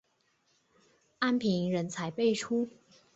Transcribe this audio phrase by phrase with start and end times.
[1.19, 2.67] 安平人才辈出。